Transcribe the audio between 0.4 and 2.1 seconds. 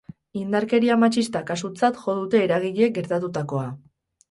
Indarkeria matxista kasutzat